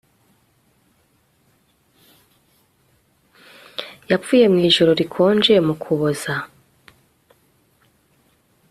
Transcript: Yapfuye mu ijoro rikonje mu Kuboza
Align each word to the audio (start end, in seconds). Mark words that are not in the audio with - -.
Yapfuye 4.09 4.45
mu 4.53 4.59
ijoro 4.69 4.91
rikonje 4.99 5.53
mu 5.67 5.73
Kuboza 5.83 6.33